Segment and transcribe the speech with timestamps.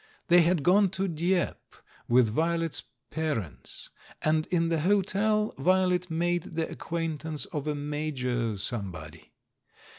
[0.29, 3.91] They had gone to Dieppe with Vio let's parents,
[4.23, 9.31] and in the hotel Violet made the acquaintance of a Major somebody.